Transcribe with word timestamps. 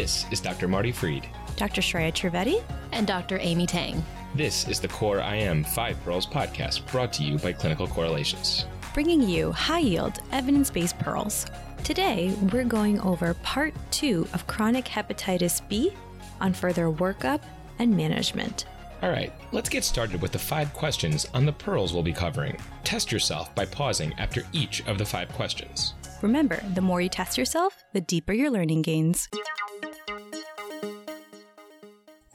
This 0.00 0.24
is 0.30 0.40
Dr. 0.40 0.66
Marty 0.66 0.92
Fried. 0.92 1.28
Dr. 1.56 1.82
Shreya 1.82 2.10
Trivedi. 2.10 2.64
And 2.92 3.06
Dr. 3.06 3.36
Amy 3.38 3.66
Tang. 3.66 4.02
This 4.34 4.66
is 4.66 4.80
the 4.80 4.88
Core 4.88 5.18
IM 5.18 5.62
5 5.62 6.02
Pearls 6.02 6.26
podcast 6.26 6.90
brought 6.90 7.12
to 7.12 7.22
you 7.22 7.36
by 7.36 7.52
Clinical 7.52 7.86
Correlations. 7.86 8.64
Bringing 8.94 9.20
you 9.20 9.52
high 9.52 9.80
yield, 9.80 10.20
evidence 10.32 10.70
based 10.70 10.98
pearls. 10.98 11.44
Today, 11.84 12.34
we're 12.50 12.64
going 12.64 12.98
over 13.00 13.34
part 13.42 13.74
two 13.90 14.26
of 14.32 14.46
chronic 14.46 14.86
hepatitis 14.86 15.60
B 15.68 15.92
on 16.40 16.54
further 16.54 16.86
workup 16.86 17.42
and 17.78 17.94
management. 17.94 18.64
All 19.02 19.10
right, 19.10 19.34
let's 19.52 19.68
get 19.68 19.84
started 19.84 20.22
with 20.22 20.32
the 20.32 20.38
five 20.38 20.72
questions 20.72 21.26
on 21.34 21.44
the 21.44 21.52
pearls 21.52 21.92
we'll 21.92 22.02
be 22.02 22.14
covering. 22.14 22.56
Test 22.84 23.12
yourself 23.12 23.54
by 23.54 23.66
pausing 23.66 24.14
after 24.14 24.44
each 24.54 24.80
of 24.86 24.96
the 24.96 25.04
five 25.04 25.28
questions. 25.34 25.92
Remember, 26.22 26.62
the 26.74 26.80
more 26.80 27.02
you 27.02 27.10
test 27.10 27.36
yourself, 27.36 27.84
the 27.92 28.00
deeper 28.00 28.32
your 28.32 28.50
learning 28.50 28.80
gains. 28.80 29.28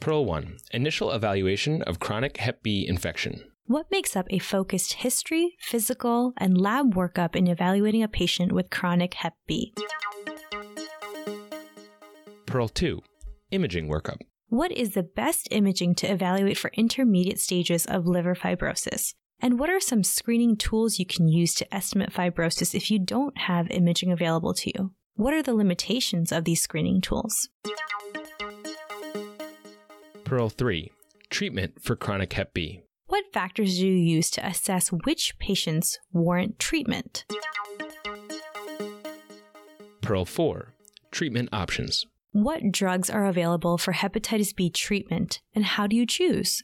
Pearl 0.05 0.23
1 0.25 0.57
Initial 0.69 1.11
Evaluation 1.11 1.81
of 1.81 1.99
Chronic 1.99 2.37
Hep 2.37 2.61
B 2.61 2.85
Infection. 2.87 3.43
What 3.65 3.89
makes 3.89 4.15
up 4.15 4.27
a 4.29 4.37
focused 4.37 4.93
history, 4.93 5.55
physical, 5.59 6.31
and 6.37 6.61
lab 6.61 6.93
workup 6.93 7.35
in 7.35 7.47
evaluating 7.47 8.03
a 8.03 8.07
patient 8.07 8.51
with 8.51 8.69
chronic 8.69 9.15
Hep 9.15 9.33
B? 9.47 9.73
Pearl 12.45 12.67
2 12.67 13.01
Imaging 13.49 13.87
Workup. 13.87 14.19
What 14.49 14.71
is 14.71 14.91
the 14.91 15.01
best 15.01 15.47
imaging 15.49 15.95
to 15.95 16.07
evaluate 16.11 16.59
for 16.59 16.69
intermediate 16.75 17.39
stages 17.39 17.87
of 17.87 18.05
liver 18.05 18.35
fibrosis? 18.35 19.15
And 19.41 19.57
what 19.57 19.71
are 19.71 19.79
some 19.79 20.03
screening 20.03 20.55
tools 20.55 20.99
you 20.99 21.07
can 21.07 21.27
use 21.27 21.55
to 21.55 21.73
estimate 21.73 22.13
fibrosis 22.13 22.75
if 22.75 22.91
you 22.91 22.99
don't 22.99 23.35
have 23.39 23.71
imaging 23.71 24.12
available 24.12 24.53
to 24.53 24.71
you? 24.75 24.91
What 25.15 25.34
are 25.34 25.41
the 25.41 25.55
limitations 25.55 26.31
of 26.31 26.43
these 26.43 26.62
screening 26.62 27.01
tools? 27.01 27.49
Pearl 30.26 30.49
3 30.49 30.91
Treatment 31.29 31.79
for 31.79 31.95
chronic 31.95 32.34
Hep 32.34 32.51
B. 32.51 32.81
What 33.05 33.26
factors 33.31 33.77
do 33.77 33.85
you 33.85 33.93
use 33.93 34.31
to 34.31 34.45
assess 34.45 34.91
which 34.91 35.37
patients 35.37 35.99
warrant 36.12 36.57
treatment? 36.57 37.26
Pearl 40.01 40.26
4 40.26 40.73
Treatment 41.12 41.49
Options. 41.53 42.07
What 42.31 42.71
drugs 42.71 43.12
are 43.12 43.27
available 43.27 43.77
for 43.77 43.93
hepatitis 43.93 44.53
B 44.55 44.71
treatment 44.71 45.41
and 45.53 45.63
how 45.63 45.85
do 45.85 45.96
you 45.96 46.07
choose? 46.07 46.63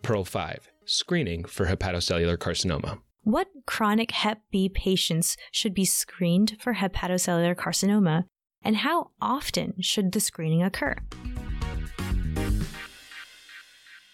Pearl 0.00 0.24
5 0.24 0.70
Screening 0.86 1.44
for 1.44 1.66
hepatocellular 1.66 2.38
carcinoma. 2.38 2.98
What 3.24 3.48
chronic 3.66 4.12
Hep 4.12 4.40
B 4.50 4.70
patients 4.70 5.36
should 5.52 5.74
be 5.74 5.84
screened 5.84 6.56
for 6.58 6.72
hepatocellular 6.72 7.54
carcinoma 7.54 8.24
and 8.62 8.76
how 8.78 9.10
often 9.20 9.74
should 9.80 10.12
the 10.12 10.20
screening 10.20 10.62
occur? 10.62 10.96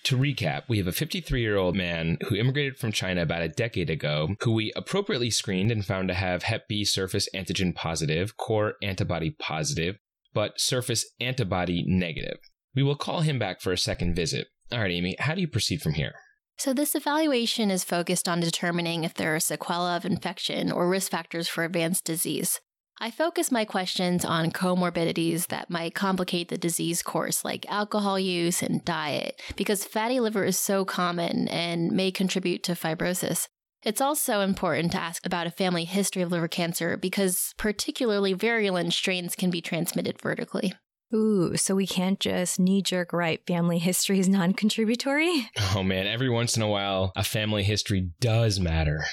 To 0.04 0.18
recap, 0.18 0.64
we 0.68 0.76
have 0.76 0.86
a 0.86 0.92
53 0.92 1.40
year 1.40 1.56
old 1.56 1.74
man 1.74 2.18
who 2.28 2.36
immigrated 2.36 2.76
from 2.76 2.92
China 2.92 3.22
about 3.22 3.40
a 3.40 3.48
decade 3.48 3.88
ago, 3.88 4.36
who 4.40 4.52
we 4.52 4.70
appropriately 4.76 5.30
screened 5.30 5.70
and 5.70 5.84
found 5.84 6.08
to 6.08 6.14
have 6.14 6.42
Hep 6.42 6.68
B 6.68 6.84
surface 6.84 7.26
antigen 7.34 7.74
positive, 7.74 8.36
core 8.36 8.74
antibody 8.82 9.30
positive, 9.30 9.96
but 10.34 10.60
surface 10.60 11.06
antibody 11.20 11.84
negative. 11.86 12.36
We 12.74 12.82
will 12.82 12.96
call 12.96 13.20
him 13.22 13.38
back 13.38 13.62
for 13.62 13.72
a 13.72 13.78
second 13.78 14.14
visit. 14.14 14.48
All 14.70 14.80
right, 14.80 14.90
Amy, 14.90 15.16
how 15.18 15.34
do 15.34 15.40
you 15.40 15.48
proceed 15.48 15.80
from 15.80 15.94
here? 15.94 16.12
So, 16.58 16.74
this 16.74 16.94
evaluation 16.94 17.70
is 17.70 17.82
focused 17.82 18.28
on 18.28 18.40
determining 18.40 19.04
if 19.04 19.14
there 19.14 19.34
are 19.34 19.40
sequelae 19.40 19.96
of 19.96 20.04
infection 20.04 20.70
or 20.70 20.88
risk 20.88 21.10
factors 21.10 21.48
for 21.48 21.64
advanced 21.64 22.04
disease. 22.04 22.60
I 23.04 23.10
focus 23.10 23.52
my 23.52 23.66
questions 23.66 24.24
on 24.24 24.50
comorbidities 24.50 25.48
that 25.48 25.68
might 25.68 25.94
complicate 25.94 26.48
the 26.48 26.56
disease 26.56 27.02
course, 27.02 27.44
like 27.44 27.70
alcohol 27.70 28.18
use 28.18 28.62
and 28.62 28.82
diet, 28.82 29.42
because 29.56 29.84
fatty 29.84 30.20
liver 30.20 30.42
is 30.42 30.58
so 30.58 30.86
common 30.86 31.46
and 31.48 31.92
may 31.92 32.10
contribute 32.10 32.62
to 32.62 32.72
fibrosis. 32.72 33.46
It's 33.82 34.00
also 34.00 34.40
important 34.40 34.92
to 34.92 35.02
ask 35.02 35.26
about 35.26 35.46
a 35.46 35.50
family 35.50 35.84
history 35.84 36.22
of 36.22 36.32
liver 36.32 36.48
cancer 36.48 36.96
because 36.96 37.52
particularly 37.58 38.32
virulent 38.32 38.94
strains 38.94 39.36
can 39.36 39.50
be 39.50 39.60
transmitted 39.60 40.18
vertically. 40.18 40.72
Ooh, 41.14 41.58
so 41.58 41.74
we 41.74 41.86
can't 41.86 42.18
just 42.18 42.58
knee 42.58 42.80
jerk 42.80 43.12
right 43.12 43.46
family 43.46 43.80
history 43.80 44.18
is 44.18 44.28
non 44.30 44.54
contributory? 44.54 45.50
Oh 45.74 45.82
man, 45.82 46.06
every 46.06 46.30
once 46.30 46.56
in 46.56 46.62
a 46.62 46.68
while, 46.68 47.12
a 47.16 47.22
family 47.22 47.64
history 47.64 48.12
does 48.20 48.58
matter. 48.58 49.04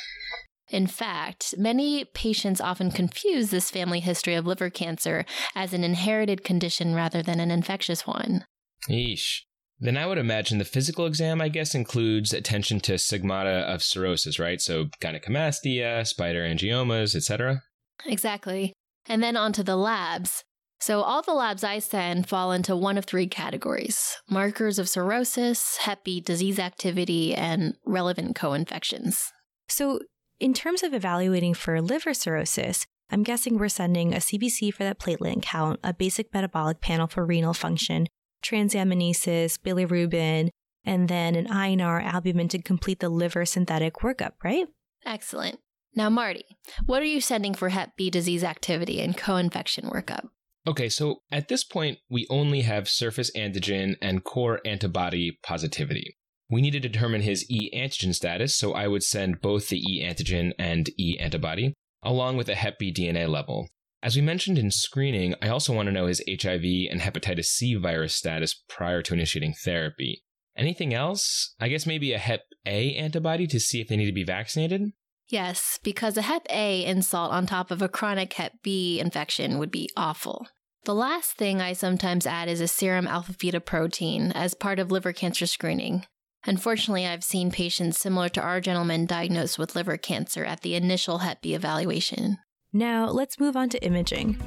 In 0.71 0.87
fact, 0.87 1.53
many 1.57 2.05
patients 2.05 2.61
often 2.61 2.91
confuse 2.91 3.49
this 3.49 3.69
family 3.69 3.99
history 3.99 4.35
of 4.35 4.47
liver 4.47 4.69
cancer 4.69 5.25
as 5.53 5.73
an 5.73 5.83
inherited 5.83 6.45
condition 6.45 6.95
rather 6.95 7.21
than 7.21 7.41
an 7.41 7.51
infectious 7.51 8.07
one. 8.07 8.45
Yeesh. 8.89 9.41
Then 9.81 9.97
I 9.97 10.05
would 10.05 10.17
imagine 10.17 10.59
the 10.59 10.65
physical 10.65 11.05
exam, 11.05 11.41
I 11.41 11.49
guess, 11.49 11.75
includes 11.75 12.33
attention 12.33 12.79
to 12.81 12.97
stigmata 12.97 13.65
of 13.67 13.83
cirrhosis, 13.83 14.39
right? 14.39 14.61
So 14.61 14.85
gynecomastia, 15.01 16.07
spider 16.07 16.43
angiomas, 16.43 17.15
etc. 17.15 17.63
Exactly. 18.05 18.73
And 19.07 19.21
then 19.21 19.35
onto 19.35 19.63
the 19.63 19.75
labs. 19.75 20.43
So 20.79 21.01
all 21.01 21.21
the 21.21 21.33
labs 21.33 21.63
I 21.63 21.79
send 21.79 22.29
fall 22.29 22.51
into 22.51 22.75
one 22.75 22.97
of 22.97 23.05
three 23.05 23.27
categories 23.27 24.15
markers 24.29 24.79
of 24.79 24.87
cirrhosis, 24.87 25.77
Hep 25.77 26.03
B 26.05 26.21
disease 26.21 26.59
activity, 26.59 27.35
and 27.35 27.73
relevant 27.85 28.35
co 28.35 28.53
infections. 28.53 29.31
So 29.67 29.99
in 30.41 30.55
terms 30.55 30.81
of 30.81 30.93
evaluating 30.93 31.53
for 31.53 31.79
liver 31.81 32.15
cirrhosis, 32.15 32.87
I'm 33.11 33.21
guessing 33.21 33.57
we're 33.57 33.69
sending 33.69 34.11
a 34.11 34.17
CBC 34.17 34.73
for 34.73 34.83
that 34.83 34.97
platelet 34.97 35.43
count, 35.43 35.79
a 35.83 35.93
basic 35.93 36.33
metabolic 36.33 36.81
panel 36.81 37.05
for 37.05 37.23
renal 37.23 37.53
function, 37.53 38.07
transaminases, 38.43 39.59
bilirubin, 39.59 40.49
and 40.83 41.07
then 41.07 41.35
an 41.35 41.45
INR 41.45 42.03
albumin 42.03 42.47
to 42.47 42.61
complete 42.61 43.01
the 43.01 43.09
liver 43.09 43.45
synthetic 43.45 43.95
workup, 43.97 44.31
right? 44.43 44.67
Excellent. 45.05 45.59
Now, 45.93 46.09
Marty, 46.09 46.45
what 46.87 47.03
are 47.03 47.05
you 47.05 47.21
sending 47.21 47.53
for 47.53 47.69
Hep 47.69 47.95
B 47.95 48.09
disease 48.09 48.43
activity 48.43 48.99
and 48.99 49.15
co 49.15 49.35
infection 49.35 49.89
workup? 49.89 50.29
Okay, 50.65 50.89
so 50.89 51.17
at 51.31 51.49
this 51.49 51.63
point, 51.63 51.99
we 52.09 52.25
only 52.31 52.61
have 52.61 52.89
surface 52.89 53.29
antigen 53.37 53.93
and 54.01 54.23
core 54.23 54.59
antibody 54.65 55.37
positivity. 55.43 56.17
We 56.51 56.61
need 56.61 56.71
to 56.71 56.81
determine 56.81 57.21
his 57.21 57.49
E 57.49 57.71
antigen 57.73 58.13
status, 58.13 58.53
so 58.53 58.73
I 58.73 58.87
would 58.87 59.03
send 59.03 59.39
both 59.39 59.69
the 59.69 59.79
E 59.79 60.03
antigen 60.03 60.51
and 60.59 60.89
E 60.99 61.17
antibody, 61.17 61.73
along 62.03 62.35
with 62.35 62.49
a 62.49 62.55
Hep 62.55 62.77
B 62.77 62.91
DNA 62.91 63.29
level. 63.29 63.69
As 64.03 64.17
we 64.17 64.21
mentioned 64.21 64.57
in 64.57 64.69
screening, 64.69 65.33
I 65.41 65.47
also 65.47 65.73
want 65.73 65.87
to 65.87 65.93
know 65.93 66.07
his 66.07 66.21
HIV 66.27 66.89
and 66.91 66.99
hepatitis 66.99 67.45
C 67.45 67.75
virus 67.75 68.15
status 68.15 68.53
prior 68.67 69.01
to 69.03 69.13
initiating 69.13 69.53
therapy. 69.63 70.23
Anything 70.57 70.93
else? 70.93 71.55
I 71.59 71.69
guess 71.69 71.85
maybe 71.85 72.11
a 72.11 72.17
Hep 72.17 72.41
A 72.65 72.95
antibody 72.95 73.47
to 73.47 73.59
see 73.59 73.79
if 73.79 73.87
they 73.87 73.95
need 73.95 74.07
to 74.07 74.11
be 74.11 74.25
vaccinated? 74.25 74.91
Yes, 75.29 75.79
because 75.81 76.17
a 76.17 76.23
Hep 76.23 76.45
A 76.49 76.83
insult 76.83 77.31
on 77.31 77.45
top 77.45 77.71
of 77.71 77.81
a 77.81 77.87
chronic 77.87 78.33
Hep 78.33 78.53
B 78.61 78.99
infection 78.99 79.57
would 79.57 79.71
be 79.71 79.89
awful. 79.95 80.47
The 80.83 80.95
last 80.95 81.37
thing 81.37 81.61
I 81.61 81.71
sometimes 81.71 82.27
add 82.27 82.49
is 82.49 82.59
a 82.59 82.67
serum 82.67 83.07
alpha 83.07 83.31
fetoprotein 83.31 84.33
as 84.35 84.53
part 84.53 84.79
of 84.79 84.91
liver 84.91 85.13
cancer 85.13 85.45
screening. 85.45 86.05
Unfortunately, 86.45 87.05
I've 87.05 87.23
seen 87.23 87.51
patients 87.51 87.99
similar 87.99 88.27
to 88.29 88.41
our 88.41 88.59
gentleman 88.59 89.05
diagnosed 89.05 89.59
with 89.59 89.75
liver 89.75 89.97
cancer 89.97 90.43
at 90.43 90.61
the 90.61 90.73
initial 90.73 91.19
Hep 91.19 91.41
B 91.41 91.53
evaluation. 91.53 92.39
Now, 92.73 93.09
let's 93.09 93.39
move 93.39 93.55
on 93.55 93.69
to 93.69 93.83
imaging. 93.83 94.41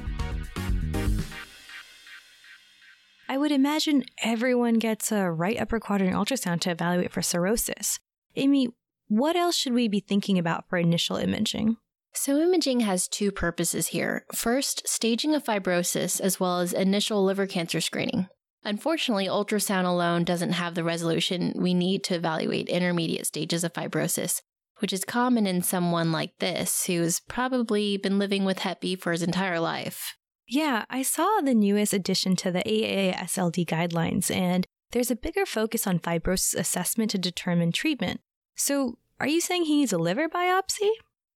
I 3.29 3.37
would 3.37 3.51
imagine 3.51 4.03
everyone 4.21 4.75
gets 4.75 5.11
a 5.11 5.31
right 5.31 5.59
upper 5.59 5.79
quadrant 5.79 6.15
ultrasound 6.15 6.59
to 6.61 6.71
evaluate 6.71 7.11
for 7.11 7.21
cirrhosis. 7.21 7.99
Amy, 8.35 8.69
what 9.07 9.35
else 9.35 9.55
should 9.55 9.73
we 9.73 9.87
be 9.87 9.99
thinking 9.99 10.37
about 10.37 10.67
for 10.67 10.77
initial 10.77 11.15
imaging? 11.15 11.77
So, 12.13 12.39
imaging 12.39 12.81
has 12.81 13.07
two 13.07 13.31
purposes 13.31 13.87
here. 13.87 14.25
First, 14.33 14.87
staging 14.87 15.35
of 15.35 15.43
fibrosis 15.43 16.19
as 16.19 16.39
well 16.39 16.59
as 16.59 16.71
initial 16.71 17.23
liver 17.23 17.45
cancer 17.45 17.81
screening. 17.81 18.27
Unfortunately, 18.65 19.27
ultrasound 19.27 19.85
alone 19.85 20.23
doesn't 20.23 20.53
have 20.53 20.73
the 20.73 20.83
resolution 20.83 21.53
we 21.55 21.75
need 21.75 22.03
to 22.05 22.15
evaluate 22.15 22.67
intermediate 22.67 23.27
stages 23.27 23.63
of 23.63 23.73
fibrosis, 23.73 24.41
which 24.79 24.91
is 24.91 25.05
common 25.05 25.45
in 25.45 25.61
someone 25.61 26.11
like 26.11 26.37
this 26.39 26.87
who's 26.87 27.19
probably 27.19 27.95
been 27.97 28.17
living 28.17 28.43
with 28.43 28.59
Hep 28.59 28.81
B 28.81 28.95
for 28.95 29.11
his 29.11 29.21
entire 29.21 29.59
life. 29.59 30.15
Yeah, 30.47 30.85
I 30.89 31.03
saw 31.03 31.41
the 31.41 31.53
newest 31.53 31.93
addition 31.93 32.35
to 32.37 32.51
the 32.51 32.63
AASLD 32.63 33.67
guidelines, 33.67 34.35
and 34.35 34.65
there's 34.91 35.11
a 35.11 35.15
bigger 35.15 35.45
focus 35.45 35.85
on 35.85 35.99
fibrosis 35.99 36.55
assessment 36.55 37.11
to 37.11 37.19
determine 37.19 37.71
treatment. 37.71 38.21
So, 38.55 38.97
are 39.19 39.27
you 39.27 39.41
saying 39.41 39.65
he 39.65 39.77
needs 39.77 39.93
a 39.93 39.97
liver 39.99 40.27
biopsy? 40.27 40.89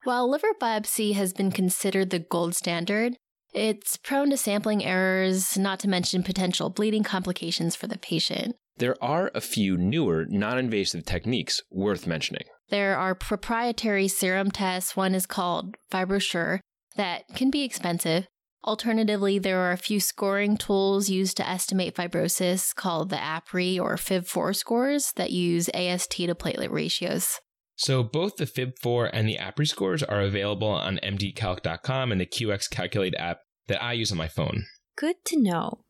While 0.03 0.29
liver 0.29 0.53
biopsy 0.59 1.13
has 1.13 1.33
been 1.33 1.51
considered 1.51 2.09
the 2.09 2.19
gold 2.19 2.55
standard, 2.55 3.17
it's 3.53 3.97
prone 3.97 4.29
to 4.29 4.37
sampling 4.37 4.83
errors, 4.83 5.57
not 5.57 5.79
to 5.79 5.89
mention 5.89 6.23
potential 6.23 6.69
bleeding 6.69 7.03
complications 7.03 7.75
for 7.75 7.87
the 7.87 7.97
patient. 7.97 8.55
There 8.77 8.95
are 9.03 9.31
a 9.35 9.41
few 9.41 9.77
newer, 9.77 10.25
non 10.29 10.57
invasive 10.57 11.05
techniques 11.05 11.61
worth 11.69 12.07
mentioning. 12.07 12.45
There 12.69 12.97
are 12.97 13.15
proprietary 13.15 14.07
serum 14.07 14.51
tests. 14.51 14.95
One 14.95 15.15
is 15.15 15.25
called 15.25 15.75
FibroSure 15.91 16.59
that 16.95 17.23
can 17.35 17.49
be 17.49 17.63
expensive. 17.63 18.27
Alternatively, 18.65 19.39
there 19.39 19.59
are 19.59 19.71
a 19.71 19.77
few 19.77 19.99
scoring 19.99 20.57
tools 20.57 21.09
used 21.09 21.37
to 21.37 21.47
estimate 21.47 21.95
fibrosis 21.95 22.75
called 22.75 23.09
the 23.09 23.15
APRI 23.15 23.79
or 23.79 23.95
FIB4 23.95 24.55
scores 24.55 25.13
that 25.13 25.31
use 25.31 25.69
AST 25.69 26.11
to 26.11 26.35
platelet 26.35 26.69
ratios. 26.69 27.39
So 27.79 28.03
both 28.03 28.35
the 28.35 28.45
FIB4 28.45 29.09
and 29.13 29.25
the 29.25 29.37
APRI 29.37 29.65
scores 29.65 30.03
are 30.03 30.19
available 30.19 30.67
on 30.67 30.99
mdcalc.com 31.01 32.11
and 32.11 32.19
the 32.19 32.25
QX 32.25 32.69
Calculate 32.69 33.15
app 33.17 33.39
that 33.67 33.81
I 33.81 33.93
use 33.93 34.11
on 34.11 34.17
my 34.17 34.27
phone. 34.27 34.65
Good 34.97 35.23
to 35.25 35.41
know. 35.41 35.85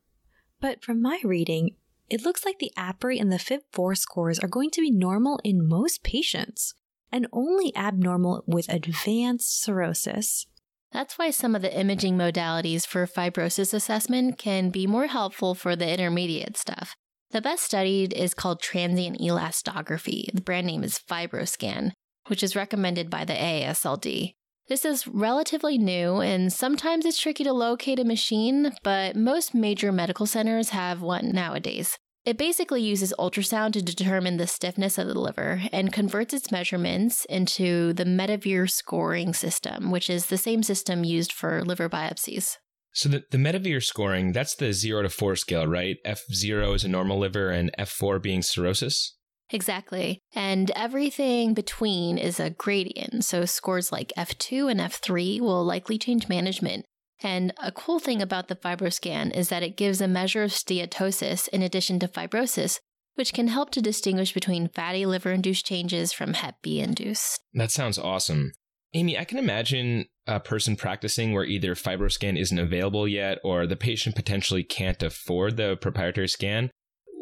But 0.60 0.84
from 0.84 1.02
my 1.02 1.18
reading, 1.24 1.74
it 2.08 2.24
looks 2.24 2.44
like 2.44 2.60
the 2.60 2.70
APRI 2.78 3.20
and 3.20 3.32
the 3.32 3.38
FIB4 3.38 3.98
scores 3.98 4.38
are 4.38 4.46
going 4.46 4.70
to 4.70 4.80
be 4.80 4.92
normal 4.92 5.40
in 5.42 5.66
most 5.66 6.04
patients 6.04 6.74
and 7.10 7.26
only 7.32 7.76
abnormal 7.76 8.44
with 8.46 8.68
advanced 8.68 9.60
cirrhosis. 9.60 10.46
That's 10.92 11.18
why 11.18 11.30
some 11.30 11.56
of 11.56 11.62
the 11.62 11.76
imaging 11.76 12.16
modalities 12.16 12.86
for 12.86 13.04
fibrosis 13.04 13.74
assessment 13.74 14.38
can 14.38 14.70
be 14.70 14.86
more 14.86 15.08
helpful 15.08 15.56
for 15.56 15.74
the 15.74 15.92
intermediate 15.92 16.56
stuff. 16.56 16.94
The 17.32 17.40
best 17.40 17.62
studied 17.62 18.12
is 18.12 18.34
called 18.34 18.60
transient 18.60 19.20
elastography. 19.20 20.32
The 20.34 20.40
brand 20.40 20.66
name 20.66 20.82
is 20.82 20.98
FibroScan, 20.98 21.92
which 22.26 22.42
is 22.42 22.56
recommended 22.56 23.08
by 23.08 23.24
the 23.24 23.34
AASLD. 23.34 24.34
This 24.68 24.84
is 24.84 25.06
relatively 25.06 25.78
new, 25.78 26.20
and 26.20 26.52
sometimes 26.52 27.04
it's 27.04 27.20
tricky 27.20 27.44
to 27.44 27.52
locate 27.52 27.98
a 27.98 28.04
machine, 28.04 28.72
but 28.82 29.14
most 29.14 29.54
major 29.54 29.92
medical 29.92 30.26
centers 30.26 30.70
have 30.70 31.02
one 31.02 31.30
nowadays. 31.30 31.98
It 32.24 32.36
basically 32.36 32.82
uses 32.82 33.14
ultrasound 33.18 33.72
to 33.74 33.82
determine 33.82 34.36
the 34.36 34.46
stiffness 34.46 34.98
of 34.98 35.06
the 35.06 35.18
liver 35.18 35.62
and 35.72 35.92
converts 35.92 36.34
its 36.34 36.52
measurements 36.52 37.24
into 37.26 37.92
the 37.94 38.04
METAVIR 38.04 38.70
scoring 38.70 39.34
system, 39.34 39.90
which 39.90 40.10
is 40.10 40.26
the 40.26 40.36
same 40.36 40.62
system 40.62 41.04
used 41.04 41.32
for 41.32 41.64
liver 41.64 41.88
biopsies. 41.88 42.58
So 42.92 43.08
the, 43.08 43.22
the 43.30 43.38
METAVIR 43.38 43.82
scoring, 43.82 44.32
that's 44.32 44.54
the 44.54 44.72
0 44.72 45.02
to 45.02 45.08
4 45.08 45.36
scale, 45.36 45.66
right? 45.66 45.96
F0 46.04 46.74
is 46.74 46.84
a 46.84 46.88
normal 46.88 47.18
liver 47.18 47.50
and 47.50 47.70
F4 47.78 48.20
being 48.20 48.42
cirrhosis? 48.42 49.16
Exactly. 49.50 50.20
And 50.34 50.70
everything 50.76 51.54
between 51.54 52.18
is 52.18 52.40
a 52.40 52.50
gradient. 52.50 53.24
So 53.24 53.44
scores 53.44 53.90
like 53.90 54.12
F2 54.16 54.70
and 54.70 54.80
F3 54.80 55.40
will 55.40 55.64
likely 55.64 55.98
change 55.98 56.28
management 56.28 56.84
and 57.22 57.52
a 57.62 57.70
cool 57.70 57.98
thing 57.98 58.22
about 58.22 58.48
the 58.48 58.56
FibroScan 58.56 59.34
is 59.34 59.48
that 59.50 59.62
it 59.62 59.76
gives 59.76 60.00
a 60.00 60.08
measure 60.08 60.42
of 60.42 60.50
steatosis 60.50 61.48
in 61.48 61.62
addition 61.62 61.98
to 62.00 62.08
fibrosis, 62.08 62.80
which 63.14 63.34
can 63.34 63.48
help 63.48 63.70
to 63.70 63.82
distinguish 63.82 64.32
between 64.32 64.68
fatty 64.68 65.04
liver 65.04 65.32
induced 65.32 65.66
changes 65.66 66.12
from 66.12 66.34
Hep 66.34 66.56
B 66.62 66.80
induced. 66.80 67.40
That 67.52 67.70
sounds 67.70 67.98
awesome. 67.98 68.52
Amy, 68.94 69.18
I 69.18 69.24
can 69.24 69.38
imagine 69.38 70.06
a 70.30 70.40
person 70.40 70.76
practicing 70.76 71.32
where 71.32 71.44
either 71.44 71.74
FibroScan 71.74 72.38
isn't 72.38 72.58
available 72.58 73.06
yet 73.06 73.38
or 73.44 73.66
the 73.66 73.76
patient 73.76 74.14
potentially 74.14 74.62
can't 74.62 75.02
afford 75.02 75.56
the 75.56 75.76
proprietary 75.76 76.28
scan. 76.28 76.70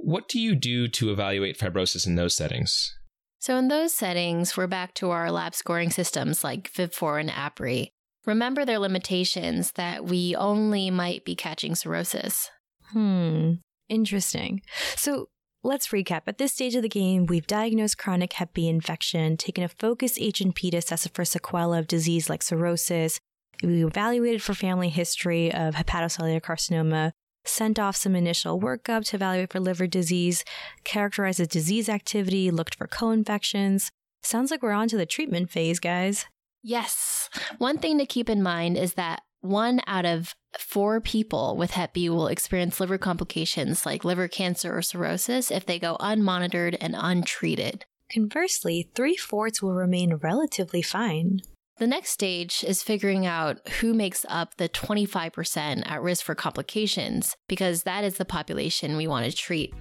What 0.02 0.28
do 0.28 0.38
you 0.38 0.54
do 0.54 0.88
to 0.88 1.10
evaluate 1.10 1.58
fibrosis 1.58 2.06
in 2.06 2.14
those 2.14 2.36
settings? 2.36 2.94
So, 3.40 3.56
in 3.56 3.68
those 3.68 3.94
settings, 3.94 4.56
we're 4.56 4.66
back 4.66 4.94
to 4.94 5.10
our 5.10 5.30
lab 5.30 5.54
scoring 5.54 5.90
systems 5.90 6.42
like 6.42 6.72
FIB4 6.72 7.20
and 7.20 7.30
APRI 7.30 7.88
remember 8.28 8.64
their 8.64 8.78
limitations 8.78 9.72
that 9.72 10.04
we 10.04 10.36
only 10.36 10.90
might 10.90 11.24
be 11.24 11.34
catching 11.34 11.74
cirrhosis. 11.74 12.50
Hmm, 12.92 13.54
interesting. 13.88 14.60
So 14.94 15.28
let's 15.62 15.88
recap. 15.88 16.22
At 16.26 16.38
this 16.38 16.52
stage 16.52 16.74
of 16.74 16.82
the 16.82 16.88
game, 16.88 17.26
we've 17.26 17.46
diagnosed 17.46 17.98
chronic 17.98 18.32
Hep 18.34 18.54
B 18.54 18.68
infection, 18.68 19.36
taken 19.36 19.64
a 19.64 19.68
focused 19.68 20.20
H&P 20.20 20.70
to 20.70 20.76
assess 20.78 21.06
for 21.08 21.24
sequelae 21.24 21.78
of 21.78 21.86
disease 21.86 22.30
like 22.30 22.42
cirrhosis. 22.42 23.20
We 23.62 23.84
evaluated 23.84 24.42
for 24.42 24.54
family 24.54 24.88
history 24.88 25.52
of 25.52 25.74
hepatocellular 25.74 26.40
carcinoma, 26.40 27.12
sent 27.44 27.78
off 27.78 27.96
some 27.96 28.14
initial 28.14 28.60
workup 28.60 29.06
to 29.06 29.16
evaluate 29.16 29.52
for 29.52 29.60
liver 29.60 29.86
disease, 29.86 30.44
characterized 30.84 31.40
the 31.40 31.46
disease 31.46 31.88
activity, 31.88 32.50
looked 32.50 32.76
for 32.76 32.86
co-infections. 32.86 33.90
Sounds 34.22 34.50
like 34.50 34.62
we're 34.62 34.72
on 34.72 34.88
to 34.88 34.96
the 34.96 35.06
treatment 35.06 35.50
phase, 35.50 35.80
guys. 35.80 36.26
Yes. 36.62 37.30
One 37.58 37.78
thing 37.78 37.98
to 37.98 38.06
keep 38.06 38.28
in 38.28 38.42
mind 38.42 38.76
is 38.76 38.94
that 38.94 39.22
one 39.40 39.80
out 39.86 40.04
of 40.04 40.34
four 40.58 41.00
people 41.00 41.56
with 41.56 41.72
Hep 41.72 41.92
B 41.92 42.08
will 42.08 42.26
experience 42.26 42.80
liver 42.80 42.98
complications 42.98 43.86
like 43.86 44.04
liver 44.04 44.28
cancer 44.28 44.76
or 44.76 44.82
cirrhosis 44.82 45.50
if 45.50 45.66
they 45.66 45.78
go 45.78 45.96
unmonitored 46.00 46.76
and 46.80 46.94
untreated. 46.96 47.84
Conversely, 48.12 48.90
three 48.94 49.16
fourths 49.16 49.62
will 49.62 49.74
remain 49.74 50.14
relatively 50.14 50.82
fine. 50.82 51.40
The 51.78 51.86
next 51.86 52.10
stage 52.10 52.64
is 52.66 52.82
figuring 52.82 53.24
out 53.24 53.68
who 53.68 53.94
makes 53.94 54.26
up 54.28 54.56
the 54.56 54.68
25% 54.68 55.88
at 55.88 56.02
risk 56.02 56.24
for 56.24 56.34
complications, 56.34 57.36
because 57.46 57.84
that 57.84 58.02
is 58.02 58.16
the 58.16 58.24
population 58.24 58.96
we 58.96 59.06
want 59.06 59.30
to 59.30 59.36
treat. 59.36 59.72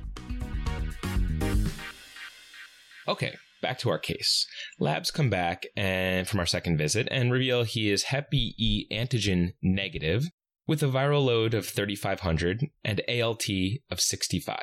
Okay, 3.08 3.36
back 3.62 3.80
to 3.80 3.90
our 3.90 4.00
case. 4.00 4.46
Labs 4.80 5.12
come 5.12 5.30
back 5.30 5.66
and 5.76 6.28
from 6.28 6.40
our 6.40 6.46
second 6.46 6.78
visit 6.78 7.08
and 7.12 7.32
reveal 7.32 7.64
he 7.64 7.90
is 7.90 8.04
Hep 8.04 8.30
B 8.30 8.88
antigen 8.92 9.54
negative 9.62 10.30
with 10.68 10.84
a 10.84 10.88
viral 10.88 11.26
load 11.26 11.54
of 11.54 11.66
3500 11.66 12.68
and 12.84 13.02
ALT 13.08 13.46
of 13.90 14.02
65. 14.02 14.60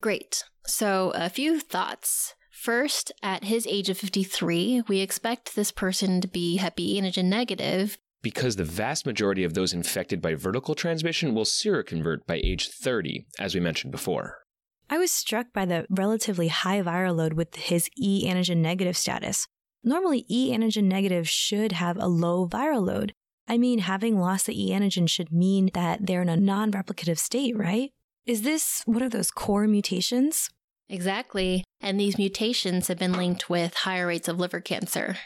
Great. 0.00 0.44
So, 0.66 1.12
a 1.14 1.30
few 1.30 1.60
thoughts. 1.60 2.34
First, 2.50 3.12
at 3.22 3.44
his 3.44 3.66
age 3.66 3.88
of 3.90 3.98
53, 3.98 4.82
we 4.88 5.00
expect 5.00 5.54
this 5.54 5.70
person 5.70 6.20
to 6.20 6.28
be 6.28 6.56
Hep 6.56 6.76
B 6.76 7.00
antigen 7.00 7.26
negative 7.26 7.98
because 8.22 8.56
the 8.56 8.64
vast 8.64 9.06
majority 9.06 9.44
of 9.44 9.54
those 9.54 9.72
infected 9.72 10.20
by 10.20 10.34
vertical 10.34 10.74
transmission 10.74 11.32
will 11.32 11.44
seroconvert 11.44 12.26
by 12.26 12.40
age 12.42 12.68
30, 12.68 13.24
as 13.38 13.54
we 13.54 13.60
mentioned 13.60 13.92
before. 13.92 14.38
I 14.88 14.98
was 14.98 15.10
struck 15.10 15.52
by 15.52 15.64
the 15.64 15.84
relatively 15.90 16.48
high 16.48 16.80
viral 16.80 17.16
load 17.16 17.32
with 17.32 17.54
his 17.56 17.90
E 17.96 18.28
antigen 18.28 18.58
negative 18.58 18.96
status. 18.96 19.48
Normally, 19.82 20.24
E 20.28 20.52
antigen 20.52 20.84
negative 20.84 21.28
should 21.28 21.72
have 21.72 21.96
a 21.96 22.06
low 22.06 22.48
viral 22.48 22.86
load. 22.86 23.12
I 23.48 23.58
mean, 23.58 23.80
having 23.80 24.18
lost 24.18 24.46
the 24.46 24.64
E 24.64 24.70
antigen 24.70 25.08
should 25.08 25.32
mean 25.32 25.70
that 25.74 26.06
they're 26.06 26.22
in 26.22 26.28
a 26.28 26.36
non 26.36 26.70
replicative 26.70 27.18
state, 27.18 27.56
right? 27.56 27.90
Is 28.26 28.42
this 28.42 28.82
one 28.86 29.02
of 29.02 29.10
those 29.10 29.30
core 29.30 29.66
mutations? 29.66 30.50
Exactly. 30.88 31.64
And 31.80 31.98
these 31.98 32.18
mutations 32.18 32.86
have 32.88 32.98
been 32.98 33.12
linked 33.12 33.50
with 33.50 33.74
higher 33.74 34.06
rates 34.06 34.28
of 34.28 34.38
liver 34.38 34.60
cancer. 34.60 35.16